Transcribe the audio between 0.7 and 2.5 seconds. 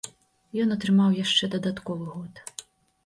атрымаў яшчэ дадатковы год.